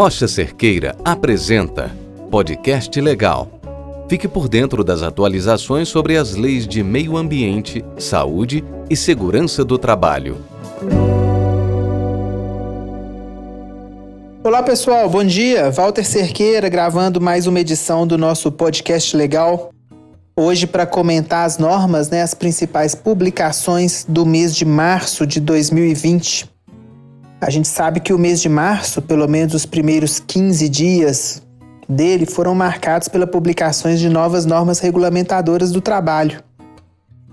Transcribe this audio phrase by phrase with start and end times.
[0.00, 1.94] Rocha Cerqueira apresenta
[2.30, 3.60] Podcast Legal.
[4.08, 9.76] Fique por dentro das atualizações sobre as leis de meio ambiente, saúde e segurança do
[9.76, 10.38] trabalho.
[14.42, 15.70] Olá pessoal, bom dia.
[15.70, 19.68] Walter Cerqueira gravando mais uma edição do nosso podcast legal.
[20.34, 26.49] Hoje para comentar as normas, né, as principais publicações do mês de março de 2020.
[27.40, 31.42] A gente sabe que o mês de março, pelo menos os primeiros 15 dias
[31.88, 36.42] dele, foram marcados pela publicações de novas normas regulamentadoras do trabalho.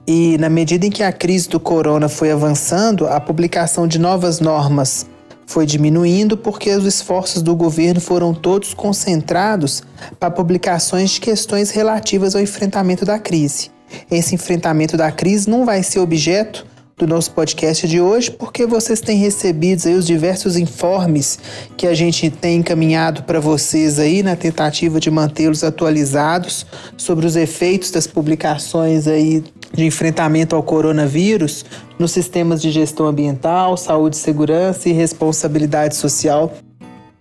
[0.08, 4.40] E na medida em que a crise do corona foi avançando, a publicação de novas
[4.40, 5.06] normas
[5.46, 9.84] foi diminuindo porque os esforços do governo foram todos concentrados
[10.18, 13.72] para publicações de questões relativas ao enfrentamento da crise.
[14.10, 16.66] Esse enfrentamento da crise não vai ser objeto
[16.98, 21.38] do nosso podcast de hoje, porque vocês têm recebido aí os diversos informes
[21.78, 26.66] que a gente tem encaminhado para vocês aí na tentativa de mantê-los atualizados
[26.98, 31.64] sobre os efeitos das publicações aí de enfrentamento ao coronavírus
[32.00, 36.52] nos sistemas de gestão ambiental, saúde, segurança e responsabilidade social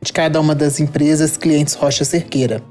[0.01, 2.63] de cada uma das empresas clientes Rocha Cerqueira.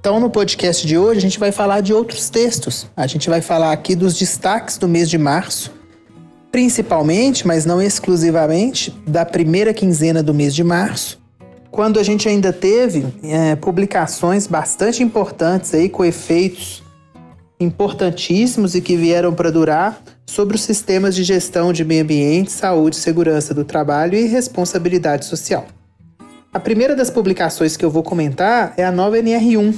[0.00, 2.86] Então, no podcast de hoje, a gente vai falar de outros textos.
[2.96, 5.79] A gente vai falar aqui dos destaques do mês de março,
[6.50, 11.20] principalmente, mas não exclusivamente, da primeira quinzena do mês de março,
[11.70, 16.82] quando a gente ainda teve é, publicações bastante importantes aí com efeitos
[17.60, 22.96] importantíssimos e que vieram para durar sobre os sistemas de gestão de meio ambiente, saúde,
[22.96, 25.66] segurança do trabalho e responsabilidade social.
[26.52, 29.74] A primeira das publicações que eu vou comentar é a nova NR1.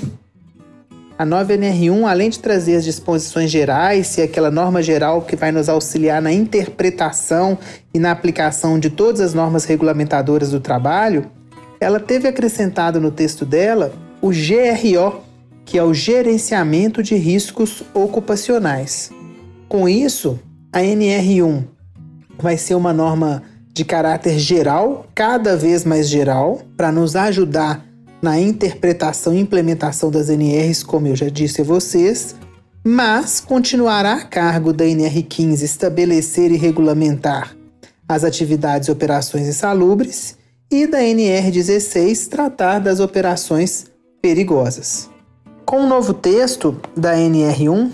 [1.22, 5.52] A nova NR1, além de trazer as disposições gerais e aquela norma geral que vai
[5.52, 7.56] nos auxiliar na interpretação
[7.94, 11.30] e na aplicação de todas as normas regulamentadoras do trabalho,
[11.78, 15.20] ela teve acrescentado no texto dela o GRO,
[15.64, 19.12] que é o gerenciamento de riscos ocupacionais.
[19.68, 20.40] Com isso,
[20.72, 21.62] a NR1
[22.36, 27.91] vai ser uma norma de caráter geral, cada vez mais geral, para nos ajudar
[28.22, 32.36] na interpretação e implementação das NRs, como eu já disse a vocês,
[32.84, 37.56] mas continuará a cargo da NR15 estabelecer e regulamentar
[38.08, 40.36] as atividades e operações insalubres
[40.70, 43.86] e da NR16 tratar das operações
[44.20, 45.10] perigosas.
[45.66, 47.90] Com o novo texto da NR1,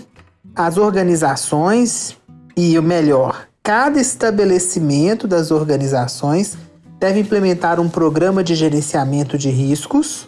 [0.55, 2.17] as organizações
[2.55, 6.57] e o melhor, cada estabelecimento das organizações
[6.99, 10.27] deve implementar um programa de gerenciamento de riscos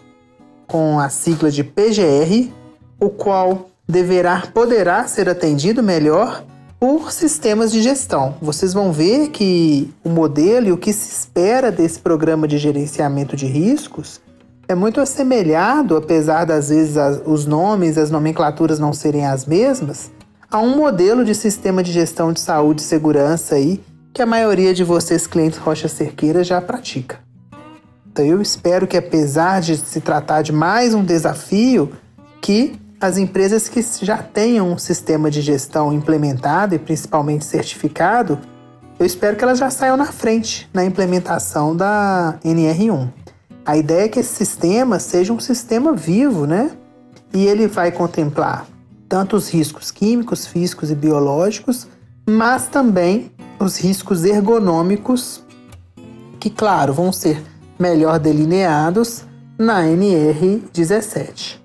[0.67, 2.49] com a sigla de PGR,
[2.97, 6.45] o qual deverá poderá ser atendido melhor
[6.79, 8.35] por sistemas de gestão.
[8.41, 13.35] Vocês vão ver que o modelo e o que se espera desse programa de gerenciamento
[13.35, 14.21] de riscos
[14.67, 20.09] é muito assemelhado, apesar das vezes as, os nomes, as nomenclaturas não serem as mesmas,
[20.49, 23.81] a um modelo de sistema de gestão de saúde e segurança aí
[24.13, 27.19] que a maioria de vocês clientes Rocha Cerqueira já pratica.
[28.11, 31.93] Então eu espero que apesar de se tratar de mais um desafio,
[32.41, 38.37] que as empresas que já tenham um sistema de gestão implementado e principalmente certificado,
[38.99, 43.09] eu espero que elas já saiam na frente na implementação da NR1.
[43.65, 46.71] A ideia é que esse sistema seja um sistema vivo, né?
[47.33, 48.67] E ele vai contemplar
[49.07, 51.87] tanto os riscos químicos, físicos e biológicos,
[52.29, 53.31] mas também
[53.63, 55.43] os riscos ergonômicos,
[56.39, 57.43] que, claro, vão ser
[57.79, 59.23] melhor delineados
[59.57, 61.59] na NR17.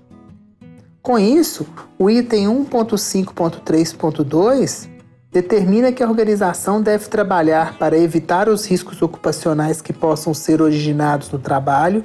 [1.01, 1.65] Com isso,
[1.97, 4.89] o item 1.5.3.2
[5.31, 11.31] determina que a organização deve trabalhar para evitar os riscos ocupacionais que possam ser originados
[11.31, 12.03] no trabalho,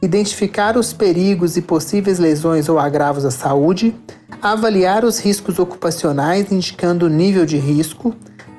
[0.00, 3.94] identificar os perigos e possíveis lesões ou agravos à saúde,
[4.40, 8.14] avaliar os riscos ocupacionais indicando o nível de risco,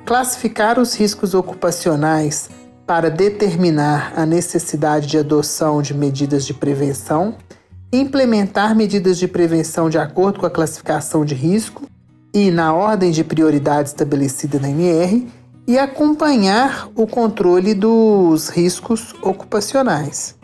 [0.06, 2.48] classificar os riscos ocupacionais
[2.86, 7.34] para determinar a necessidade de adoção de medidas de prevenção,
[7.92, 11.82] implementar medidas de prevenção de acordo com a classificação de risco
[12.32, 15.26] e na ordem de prioridade estabelecida na NR
[15.66, 20.36] e acompanhar o controle dos riscos ocupacionais.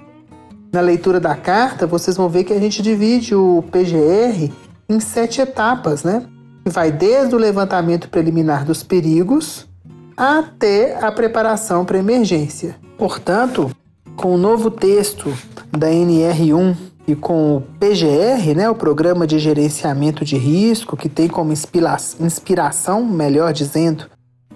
[0.73, 4.50] Na leitura da carta, vocês vão ver que a gente divide o PGR
[4.88, 6.26] em sete etapas, né?
[6.64, 9.69] Que vai desde o levantamento preliminar dos perigos
[10.17, 12.76] até a preparação para emergência.
[12.97, 13.70] Portanto,
[14.17, 15.32] com o novo texto
[15.70, 16.76] da NR1
[17.06, 23.05] e com o PGR, né, o Programa de Gerenciamento de Risco, que tem como inspiração,
[23.05, 24.06] melhor dizendo,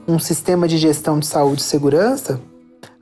[0.06, 2.40] um sistema de gestão de saúde e segurança,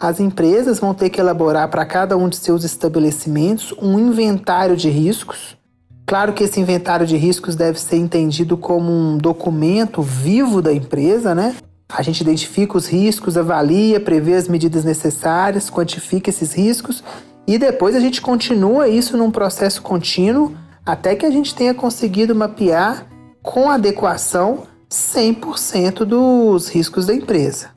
[0.00, 4.88] as empresas vão ter que elaborar para cada um de seus estabelecimentos um inventário de
[4.88, 5.56] riscos.
[6.06, 11.34] Claro que esse inventário de riscos deve ser entendido como um documento vivo da empresa,
[11.34, 11.56] né?
[11.88, 17.02] A gente identifica os riscos, avalia, prevê as medidas necessárias, quantifica esses riscos
[17.46, 20.54] e depois a gente continua isso num processo contínuo
[20.84, 23.06] até que a gente tenha conseguido mapear
[23.42, 27.70] com adequação 100% dos riscos da empresa.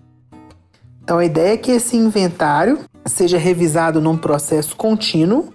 [1.03, 5.53] Então a ideia é que esse inventário seja revisado num processo contínuo,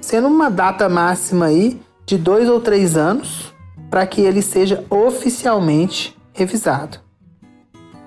[0.00, 3.52] sendo uma data máxima aí de dois ou três anos
[3.90, 6.98] para que ele seja oficialmente revisado.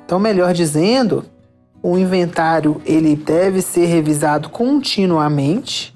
[0.05, 1.25] Então, melhor dizendo,
[1.81, 5.95] o inventário ele deve ser revisado continuamente,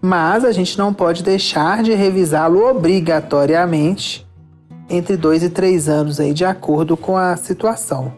[0.00, 4.26] mas a gente não pode deixar de revisá-lo obrigatoriamente
[4.88, 8.12] entre dois e três anos aí, de acordo com a situação.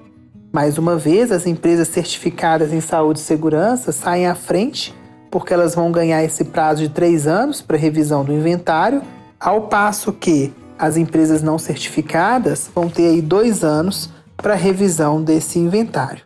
[0.53, 4.95] Mais uma vez, as empresas certificadas em saúde e segurança saem à frente
[5.31, 9.01] porque elas vão ganhar esse prazo de três anos para revisão do inventário,
[9.43, 15.59] ao passo que as empresas não certificadas vão ter aí dois anos para revisão desse
[15.59, 16.23] inventário.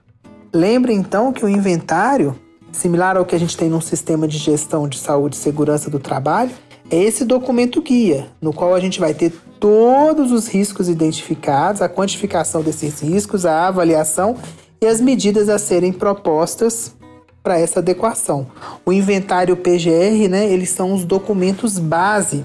[0.52, 2.38] Lembre então que o inventário,
[2.70, 5.98] similar ao que a gente tem num sistema de gestão de saúde e segurança do
[5.98, 6.50] trabalho,
[6.90, 11.88] é esse documento guia, no qual a gente vai ter todos os riscos identificados, a
[11.88, 14.36] quantificação desses riscos, a avaliação
[14.80, 16.94] e as medidas a serem propostas
[17.42, 18.46] para essa adequação.
[18.84, 22.44] O inventário PGR, né, eles são os documentos base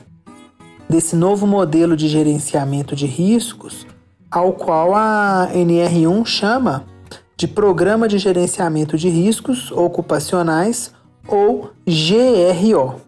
[0.91, 3.87] desse novo modelo de gerenciamento de riscos,
[4.29, 6.83] ao qual a NR1 chama
[7.37, 10.91] de Programa de Gerenciamento de Riscos Ocupacionais
[11.27, 13.01] ou GRO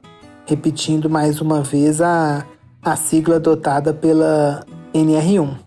[0.45, 2.45] repetindo mais uma vez a,
[2.81, 5.57] a sigla adotada pela NR1.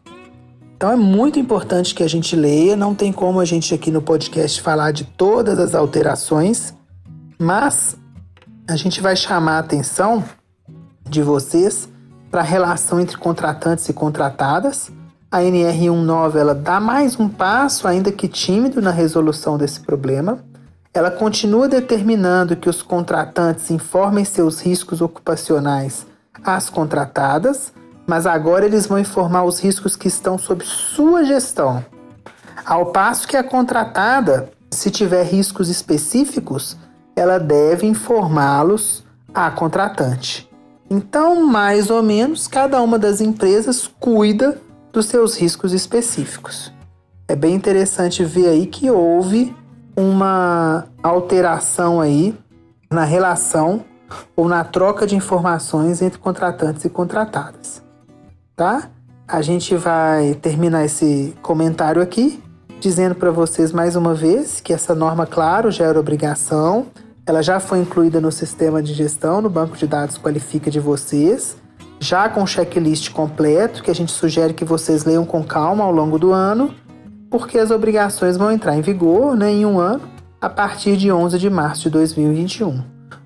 [0.75, 4.01] Então é muito importante que a gente leia, não tem como a gente aqui no
[4.01, 6.75] podcast falar de todas as alterações,
[7.39, 7.95] mas
[8.67, 10.25] a gente vai chamar a atenção
[11.09, 11.89] de vocês
[12.37, 14.93] para a relação entre contratantes e contratadas.
[15.33, 20.45] A NR19 ela dá mais um passo, ainda que tímido, na resolução desse problema.
[20.93, 26.07] Ela continua determinando que os contratantes informem seus riscos ocupacionais
[26.45, 27.73] às contratadas,
[28.07, 31.83] mas agora eles vão informar os riscos que estão sob sua gestão.
[32.67, 36.77] Ao passo que a contratada, se tiver riscos específicos,
[37.17, 40.47] ela deve informá-los à contratante.
[40.89, 44.61] Então, mais ou menos, cada uma das empresas cuida
[44.93, 46.73] dos seus riscos específicos.
[47.29, 49.55] É bem interessante ver aí que houve
[49.97, 52.37] uma alteração aí
[52.91, 53.85] na relação
[54.37, 57.83] ou na troca de informações entre contratantes e contratadas,
[58.55, 58.89] tá?
[59.27, 62.41] A gente vai terminar esse comentário aqui
[62.79, 66.87] dizendo para vocês mais uma vez que essa norma, claro, já era obrigação,
[67.27, 71.57] ela já foi incluída no sistema de gestão, no banco de dados qualifica de vocês,
[71.99, 75.91] já com o checklist completo, que a gente sugere que vocês leiam com calma ao
[75.91, 76.73] longo do ano
[77.31, 80.03] porque as obrigações vão entrar em vigor né, em um ano,
[80.41, 82.83] a partir de 11 de março de 2021.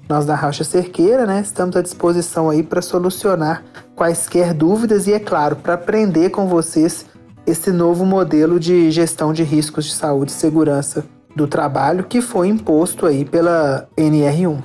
[0.09, 3.63] Nós da Rocha Cerqueira né, estamos à disposição aí para solucionar
[3.95, 7.07] quaisquer dúvidas e, é claro, para aprender com vocês
[7.47, 12.49] esse novo modelo de gestão de riscos de saúde e segurança do trabalho que foi
[12.49, 14.59] imposto aí pela NR1.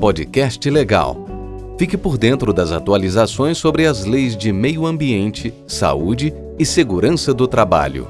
[0.00, 1.24] Podcast Legal.
[1.78, 7.48] Fique por dentro das atualizações sobre as leis de meio ambiente, saúde e segurança do
[7.48, 8.06] trabalho.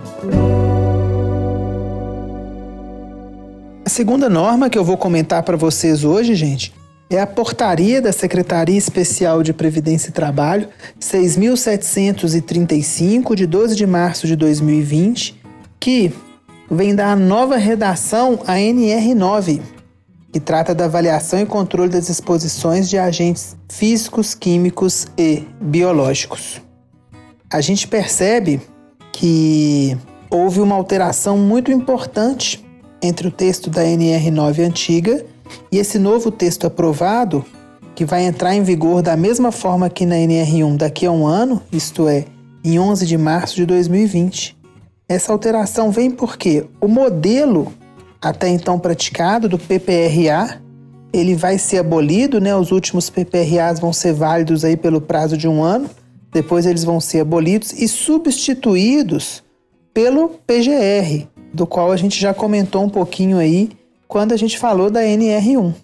[3.84, 6.72] A segunda norma que eu vou comentar para vocês hoje, gente,
[7.08, 10.68] é a portaria da Secretaria Especial de Previdência e Trabalho
[11.00, 15.40] 6.735, de 12 de março de 2020,
[15.78, 16.12] que
[16.70, 19.60] vem dar a nova redação a NR9,
[20.32, 26.60] que trata da avaliação e controle das exposições de agentes físicos, químicos e biológicos.
[27.50, 28.60] A gente percebe
[29.12, 29.96] que
[30.30, 32.64] houve uma alteração muito importante
[33.00, 35.24] entre o texto da NR9 antiga
[35.70, 37.44] e esse novo texto aprovado,
[37.94, 41.62] que vai entrar em vigor da mesma forma que na NR1 daqui a um ano,
[41.70, 42.24] isto é,
[42.64, 44.56] em 11 de março de 2020.
[45.08, 47.72] Essa alteração vem porque o modelo
[48.24, 50.60] até então praticado do PPRA,
[51.12, 52.56] ele vai ser abolido, né?
[52.56, 55.90] Os últimos PPRAs vão ser válidos aí pelo prazo de um ano,
[56.32, 59.44] depois eles vão ser abolidos e substituídos
[59.92, 63.70] pelo PGR, do qual a gente já comentou um pouquinho aí
[64.08, 65.74] quando a gente falou da NR1.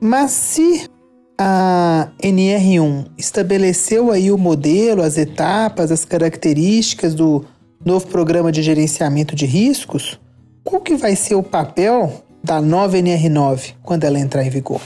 [0.00, 0.90] Mas se
[1.38, 7.44] a NR1 estabeleceu aí o modelo, as etapas, as características do
[7.86, 10.18] novo programa de gerenciamento de riscos,
[10.64, 14.80] qual que vai ser o papel da nova NR9 quando ela entrar em vigor?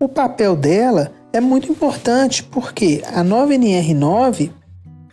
[0.00, 4.50] O papel dela é muito importante porque a nova NR9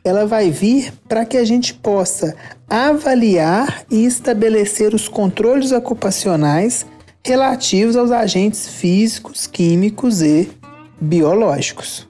[0.05, 2.33] ela vai vir para que a gente possa
[2.69, 6.85] avaliar e estabelecer os controles ocupacionais
[7.25, 10.49] relativos aos agentes físicos, químicos e
[11.01, 12.07] biológicos.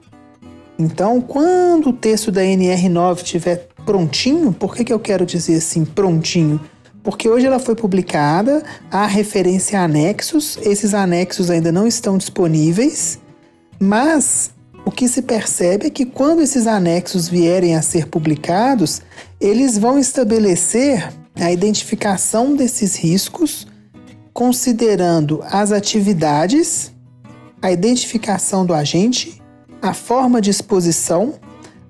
[0.78, 5.84] Então, quando o texto da NR9 estiver prontinho, por que, que eu quero dizer assim
[5.84, 6.60] prontinho?
[7.02, 13.18] Porque hoje ela foi publicada, há referência a anexos, esses anexos ainda não estão disponíveis,
[13.80, 14.50] mas
[14.84, 19.02] o que se percebe é que quando esses anexos vierem a ser publicados,
[19.40, 23.66] eles vão estabelecer a identificação desses riscos,
[24.32, 26.92] considerando as atividades,
[27.60, 29.40] a identificação do agente,
[29.80, 31.34] a forma de exposição,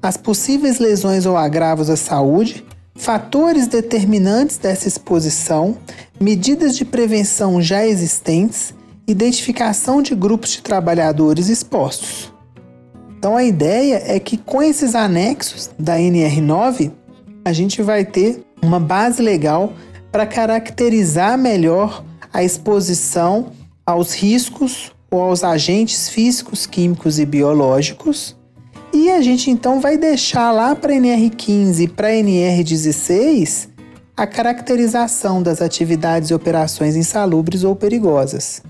[0.03, 2.65] as possíveis lesões ou agravos à saúde,
[2.95, 5.77] fatores determinantes dessa exposição,
[6.21, 8.75] medidas de prevenção já existentes,
[9.07, 12.33] identificação de grupos de trabalhadores expostos.
[13.19, 16.93] Então a ideia é que com esses anexos da NR9,
[17.45, 19.73] a gente vai ter uma base legal
[20.13, 23.53] para caracterizar melhor a exposição
[23.85, 28.37] aos riscos ou aos agentes físicos, químicos e biológicos.
[28.93, 33.69] E a gente então vai deixar lá para NR15 e para NR16
[34.17, 38.63] a caracterização das atividades e operações insalubres ou perigosas.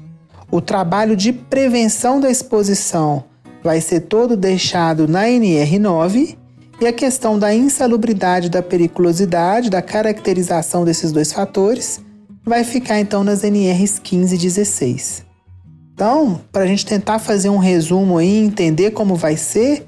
[0.50, 3.24] O trabalho de prevenção da exposição
[3.62, 6.36] vai ser todo deixado na NR9
[6.80, 12.00] e a questão da insalubridade, da periculosidade, da caracterização desses dois fatores
[12.44, 15.26] vai ficar então nas NRs 15 e 16.
[15.92, 19.87] Então, para a gente tentar fazer um resumo aí e entender como vai ser,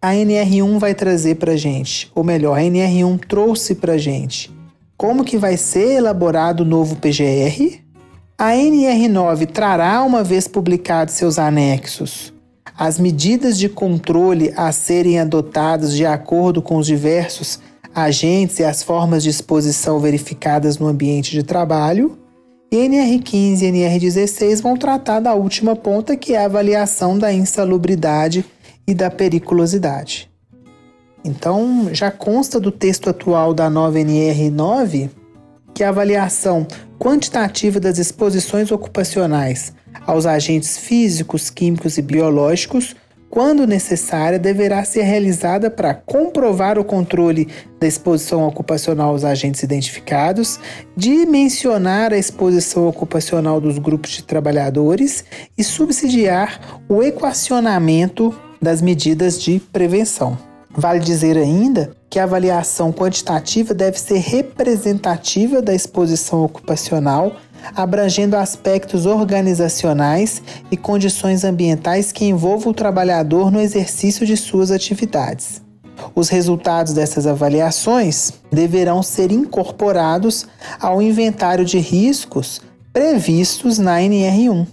[0.00, 4.54] a NR1 vai trazer para gente, ou melhor, a NR1 trouxe para gente
[4.96, 7.80] como que vai ser elaborado o novo PGR.
[8.38, 12.32] A NR9 trará, uma vez publicados seus anexos,
[12.78, 17.60] as medidas de controle a serem adotadas de acordo com os diversos
[17.94, 22.18] agentes e as formas de exposição verificadas no ambiente de trabalho.
[22.70, 28.44] E NR15 e NR16 vão tratar da última ponta, que é a avaliação da insalubridade
[28.86, 30.30] e da periculosidade.
[31.24, 35.10] Então, já consta do texto atual da nova NR9
[35.74, 36.66] que a avaliação
[36.98, 39.74] quantitativa das exposições ocupacionais
[40.06, 42.94] aos agentes físicos, químicos e biológicos,
[43.28, 50.60] quando necessária, deverá ser realizada para comprovar o controle da exposição ocupacional aos agentes identificados,
[50.96, 55.24] dimensionar a exposição ocupacional dos grupos de trabalhadores
[55.58, 60.38] e subsidiar o equacionamento das medidas de prevenção.
[60.70, 67.32] Vale dizer ainda que a avaliação quantitativa deve ser representativa da exposição ocupacional
[67.74, 75.62] abrangendo aspectos organizacionais e condições ambientais que envolvam o trabalhador no exercício de suas atividades.
[76.14, 80.46] Os resultados dessas avaliações deverão ser incorporados
[80.78, 82.60] ao inventário de riscos
[82.92, 84.66] previstos na NR1.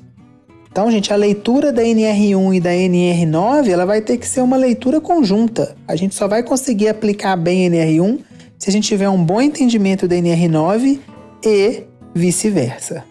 [0.74, 4.58] Então, gente, a leitura da NR1 e da NR9 ela vai ter que ser uma
[4.58, 5.76] leitura conjunta.
[5.88, 8.22] A gente só vai conseguir aplicar bem a NR1
[8.58, 11.00] se a gente tiver um bom entendimento da NR9
[11.46, 11.84] e
[12.16, 13.04] vice-versa.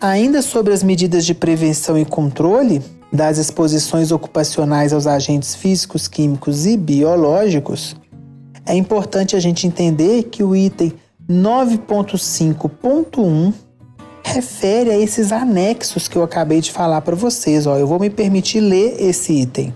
[0.00, 2.82] Ainda sobre as medidas de prevenção e controle
[3.12, 7.94] das exposições ocupacionais aos agentes físicos, químicos e biológicos,
[8.66, 10.92] é importante a gente entender que o item
[11.30, 13.52] 9.5.1
[14.24, 17.66] refere a esses anexos que eu acabei de falar para vocês.
[17.66, 19.74] Ó, eu vou me permitir ler esse item.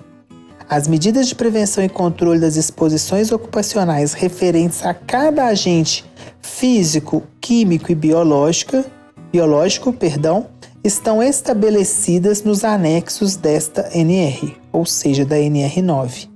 [0.69, 6.05] As medidas de prevenção e controle das exposições ocupacionais referentes a cada agente
[6.41, 8.85] físico, químico e biológica,
[9.33, 10.47] biológico, perdão,
[10.83, 16.29] estão estabelecidas nos anexos desta NR, ou seja, da NR9.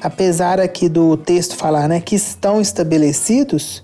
[0.00, 3.83] Apesar aqui do texto falar né, que estão estabelecidos,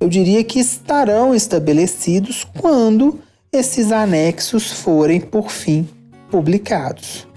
[0.00, 3.20] eu diria que estarão estabelecidos quando
[3.52, 5.86] esses anexos forem, por fim,
[6.30, 7.28] publicados.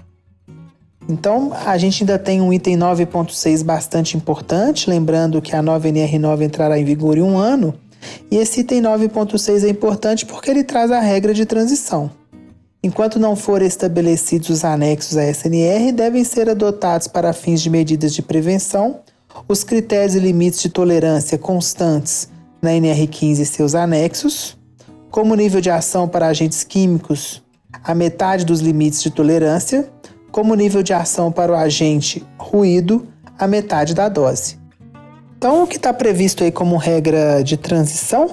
[1.06, 6.42] Então, a gente ainda tem um item 9.6 bastante importante, lembrando que a nova NR9
[6.42, 7.74] entrará em vigor em um ano.
[8.30, 12.10] E esse item 9.6 é importante porque ele traz a regra de transição.
[12.82, 18.14] Enquanto não forem estabelecidos os anexos à SNR, devem ser adotados para fins de medidas
[18.14, 19.00] de prevenção
[19.48, 22.28] os critérios e limites de tolerância constantes
[22.64, 24.58] na NR15 e seus anexos,
[25.10, 27.42] como nível de ação para agentes químicos
[27.82, 29.88] a metade dos limites de tolerância,
[30.32, 33.06] como nível de ação para o agente ruído
[33.38, 34.58] a metade da dose.
[35.36, 38.30] Então, o que está previsto aí como regra de transição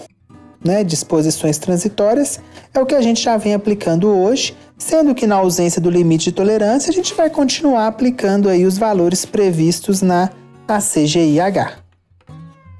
[0.64, 2.40] né, disposições transitórias,
[2.74, 6.26] é o que a gente já vem aplicando hoje, sendo que na ausência do limite
[6.26, 10.30] de tolerância, a gente vai continuar aplicando aí os valores previstos na
[10.68, 11.81] ACGIH.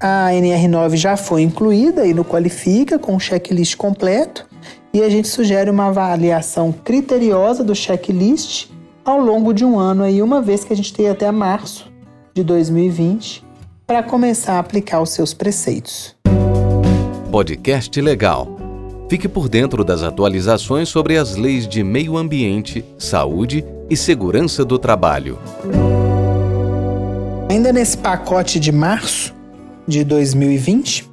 [0.04, 4.44] A NR9 já foi incluída aí no Qualifica com o checklist completo
[4.92, 8.66] e a gente sugere uma avaliação criteriosa do checklist
[9.04, 11.88] ao longo de um ano aí, uma vez que a gente tem até março
[12.34, 13.44] de 2020
[13.86, 16.16] para começar a aplicar os seus preceitos.
[17.30, 18.48] Podcast Legal.
[19.08, 24.80] Fique por dentro das atualizações sobre as leis de meio ambiente, saúde e segurança do
[24.80, 25.38] trabalho.
[27.48, 29.40] Ainda nesse pacote de março
[29.86, 31.12] de 2020,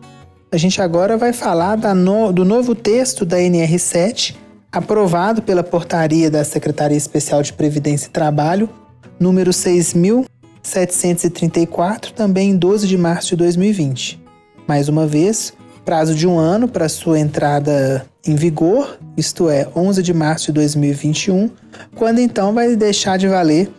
[0.51, 4.33] a gente agora vai falar no, do novo texto da NR7,
[4.71, 8.67] aprovado pela portaria da Secretaria Especial de Previdência e Trabalho,
[9.19, 14.19] número 6.734, também em 12 de março de 2020.
[14.67, 15.53] Mais uma vez,
[15.85, 20.53] prazo de um ano para sua entrada em vigor, isto é, 11 de março de
[20.53, 21.51] 2021,
[21.95, 23.71] quando então vai deixar de valer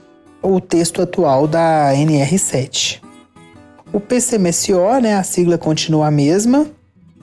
[0.42, 3.09] o texto atual da NR7.
[3.92, 6.66] O PCMSO, né, a sigla continua a mesma,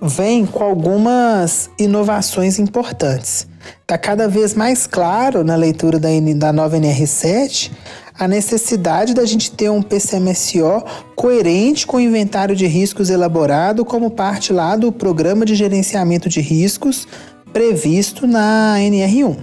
[0.02, 3.48] vem com algumas inovações importantes.
[3.82, 7.72] Está cada vez mais claro na leitura da, da nova NR7
[8.20, 10.84] a necessidade da gente ter um PCMSO
[11.16, 16.42] coerente com o inventário de riscos elaborado como parte lá do programa de gerenciamento de
[16.42, 17.08] riscos
[17.54, 19.38] previsto na NR1.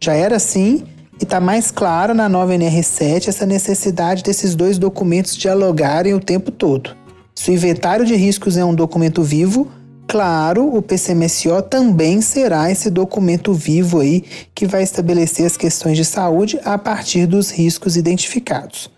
[0.00, 0.84] Já era assim
[1.22, 6.50] e está mais claro na nova NR7 essa necessidade desses dois documentos dialogarem o tempo
[6.50, 6.96] todo.
[7.32, 9.70] Se o inventário de riscos é um documento vivo,
[10.08, 16.04] claro, o PCMSO também será esse documento vivo aí que vai estabelecer as questões de
[16.04, 18.90] saúde a partir dos riscos identificados.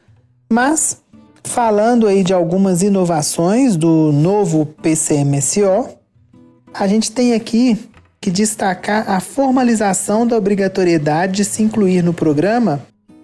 [0.51, 1.03] Mas
[1.45, 5.91] falando aí de algumas inovações do novo PCMSO,
[6.73, 7.79] a gente tem aqui
[8.25, 12.81] que destacar a formalização da obrigatoriedade de se incluir no programa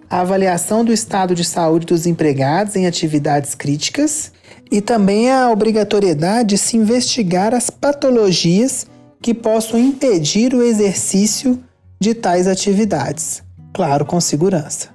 [0.07, 4.31] a avaliação do estado de saúde dos empregados em atividades críticas
[4.71, 8.85] e também a obrigatoriedade de se investigar as patologias
[9.19, 11.59] que possam impedir o exercício
[11.99, 13.41] de tais atividades,
[13.73, 14.89] claro, com segurança.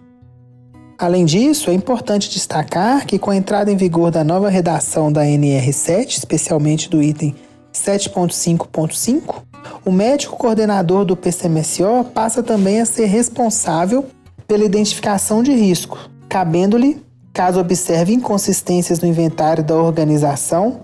[0.96, 5.24] Além disso, é importante destacar que, com a entrada em vigor da nova redação da
[5.24, 7.34] NR7, especialmente do item
[7.76, 9.45] 7.5.5,
[9.84, 14.06] o médico coordenador do PCMSO passa também a ser responsável
[14.46, 15.98] pela identificação de risco,
[16.28, 20.80] cabendo-lhe Caso observe inconsistências no inventário da organização,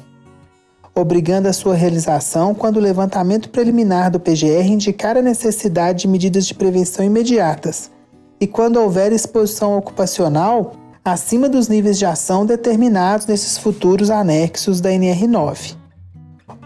[0.96, 6.46] obrigando a sua realização quando o levantamento preliminar do PGR indicar a necessidade de medidas
[6.46, 7.90] de prevenção imediatas
[8.40, 10.72] e quando houver exposição ocupacional
[11.04, 15.76] acima dos níveis de ação determinados nesses futuros anexos da NR9,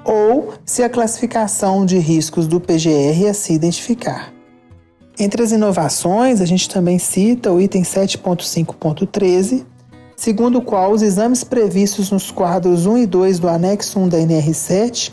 [0.04, 4.32] ou se a classificação de riscos do PGR assim identificar.
[5.18, 9.66] Entre as inovações, a gente também cita o item 7.5.13,
[10.20, 14.18] segundo o qual os exames previstos nos quadros 1 e 2 do anexo 1 da
[14.18, 15.12] NR7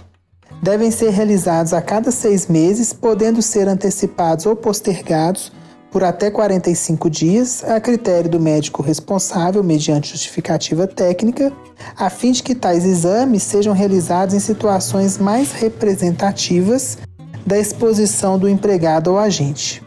[0.62, 5.50] devem ser realizados a cada seis meses, podendo ser antecipados ou postergados
[5.90, 11.54] por até 45 dias, a critério do médico responsável, mediante justificativa técnica,
[11.96, 16.98] a fim de que tais exames sejam realizados em situações mais representativas
[17.46, 19.82] da exposição do empregado ao agente.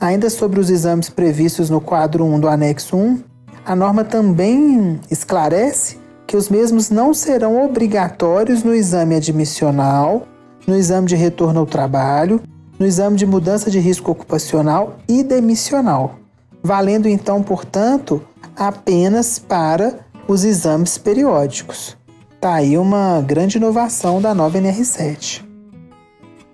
[0.00, 3.27] Ainda sobre os exames previstos no quadro 1 do anexo 1,
[3.68, 10.26] a norma também esclarece que os mesmos não serão obrigatórios no exame admissional,
[10.66, 12.40] no exame de retorno ao trabalho,
[12.78, 16.14] no exame de mudança de risco ocupacional e demissional,
[16.62, 18.22] valendo então, portanto,
[18.56, 21.94] apenas para os exames periódicos.
[22.36, 25.44] Está aí uma grande inovação da nova NR7.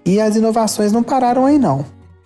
[0.04, 1.84] E as inovações não pararam aí não.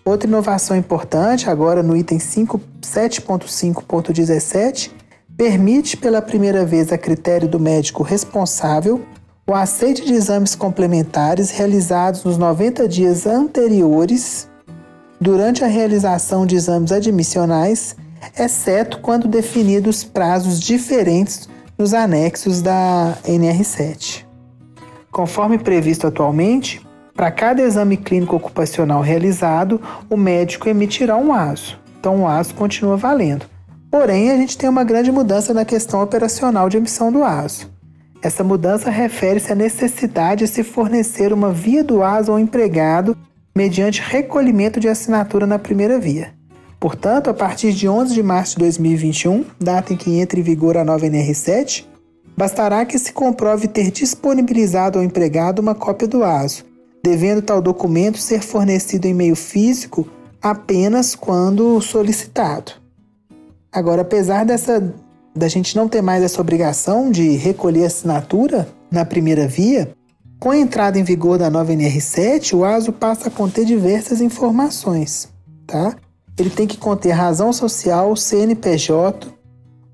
[0.08, 4.90] Outra inovação importante, agora no item 7.5.17,
[5.36, 9.04] permite pela primeira vez a critério do médico responsável
[9.46, 14.48] o aceite de exames complementares realizados nos 90 dias anteriores
[15.20, 17.94] durante a realização de exames admissionais,
[18.34, 24.24] exceto quando definidos prazos diferentes nos anexos da NR7.
[25.12, 26.87] Conforme previsto atualmente,
[27.18, 31.76] para cada exame clínico ocupacional realizado, o médico emitirá um ASO.
[31.98, 33.44] Então, o ASO continua valendo.
[33.90, 37.68] Porém, a gente tem uma grande mudança na questão operacional de emissão do ASO.
[38.22, 43.16] Essa mudança refere-se à necessidade de se fornecer uma via do ASO ao empregado
[43.52, 46.32] mediante recolhimento de assinatura na primeira via.
[46.78, 50.76] Portanto, a partir de 11 de março de 2021, data em que entra em vigor
[50.76, 51.84] a nova NR7,
[52.36, 56.67] bastará que se comprove ter disponibilizado ao empregado uma cópia do ASO,
[57.08, 60.06] devendo tal documento ser fornecido em meio físico
[60.42, 62.72] apenas quando solicitado.
[63.72, 64.94] Agora, apesar dessa
[65.34, 69.90] da gente não ter mais essa obrigação de recolher assinatura na primeira via,
[70.40, 75.28] com a entrada em vigor da nova NR7, o ASO passa a conter diversas informações,
[75.66, 75.94] tá?
[76.36, 79.28] Ele tem que conter razão social, CNPJ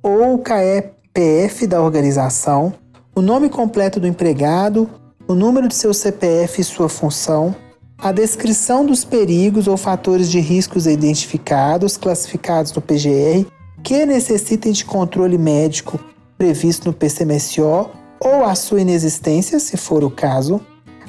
[0.03, 2.73] ou CAEPF da organização,
[3.15, 4.89] o nome completo do empregado,
[5.27, 7.55] o número de seu CPF e sua função,
[7.99, 13.47] a descrição dos perigos ou fatores de riscos identificados, classificados no PGR
[13.83, 16.01] que necessitem de controle médico
[16.39, 20.61] previsto no PCMSO ou a sua inexistência, se for o caso,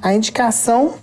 [0.02, 0.96] a indicação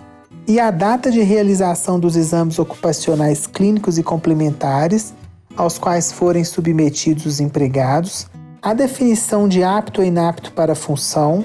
[0.46, 5.14] e a data de realização dos exames ocupacionais clínicos e complementares
[5.56, 8.26] aos quais forem submetidos os empregados,
[8.60, 11.44] a definição de apto ou inapto para a função,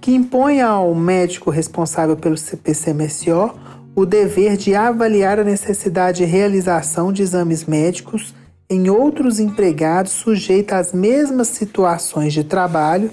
[0.00, 3.52] que impõe ao médico responsável pelo CPCMSO
[3.96, 8.32] o dever de avaliar a necessidade de realização de exames médicos
[8.68, 13.10] em outros empregados sujeitos às mesmas situações de trabalho,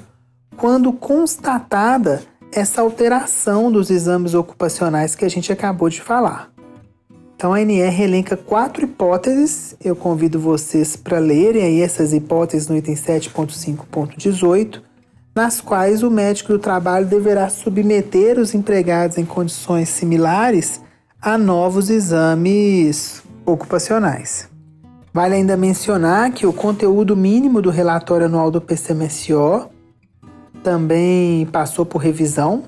[0.57, 2.21] quando constatada
[2.55, 6.51] essa alteração dos exames ocupacionais que a gente acabou de falar.
[7.35, 9.75] Então a NR elenca quatro hipóteses.
[9.83, 14.81] Eu convido vocês para lerem aí essas hipóteses no item 7.5.18,
[15.35, 20.79] nas quais o médico do trabalho deverá submeter os empregados em condições similares
[21.21, 24.47] a novos exames ocupacionais.
[25.13, 29.69] Vale ainda mencionar que o conteúdo mínimo do relatório anual do PCMSO
[30.63, 32.63] também passou por revisão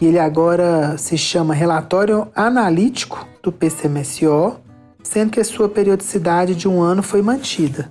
[0.00, 4.56] e ele agora se chama Relatório Analítico do PCMSO,
[5.02, 7.90] sendo que a sua periodicidade de um ano foi mantida.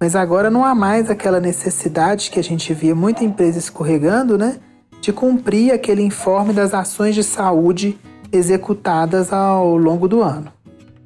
[0.00, 4.56] Mas agora não há mais aquela necessidade que a gente via muita empresa escorregando, né?
[5.00, 7.98] De cumprir aquele informe das ações de saúde
[8.32, 10.50] executadas ao longo do ano.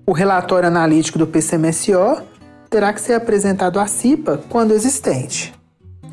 [0.07, 2.23] O relatório analítico do PCMSO
[2.71, 5.56] terá que ser apresentado à CIPA quando existente.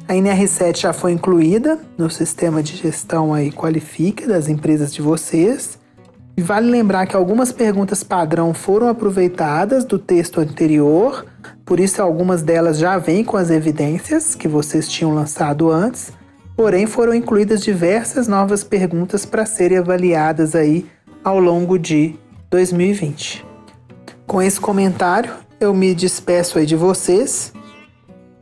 [0.05, 5.79] A NR7 já foi incluída no sistema de gestão aí Qualifica das empresas de vocês.
[6.35, 11.25] E vale lembrar que algumas perguntas padrão foram aproveitadas do texto anterior,
[11.63, 16.11] por isso algumas delas já vêm com as evidências que vocês tinham lançado antes,
[16.57, 20.85] porém foram incluídas diversas novas perguntas para serem avaliadas aí
[21.23, 22.15] ao longo de
[22.49, 23.45] 2020.
[24.25, 27.53] Com esse comentário, eu me despeço aí de vocês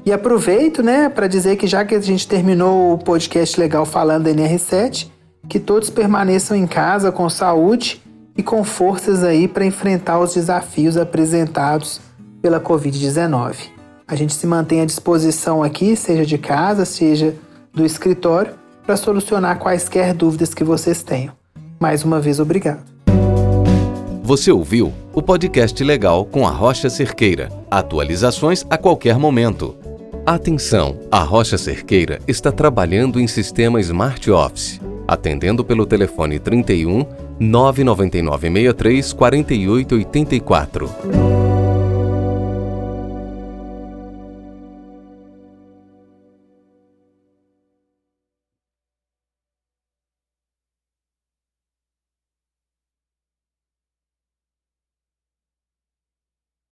[0.05, 4.23] e aproveito, né, para dizer que já que a gente terminou o podcast legal falando
[4.23, 5.07] da NR7,
[5.47, 8.01] que todos permaneçam em casa com saúde
[8.35, 12.01] e com forças aí para enfrentar os desafios apresentados
[12.41, 13.55] pela Covid-19.
[14.07, 17.35] A gente se mantém à disposição aqui, seja de casa, seja
[17.73, 18.53] do escritório,
[18.85, 21.33] para solucionar quaisquer dúvidas que vocês tenham.
[21.79, 22.83] Mais uma vez, obrigado.
[24.23, 27.49] Você ouviu o podcast legal com a Rocha Cerqueira.
[27.69, 29.80] Atualizações a qualquer momento.
[30.25, 30.99] Atenção!
[31.09, 37.03] A Rocha Cerqueira está trabalhando em sistema Smart Office, atendendo pelo telefone 31
[37.39, 41.50] 999 63 4884.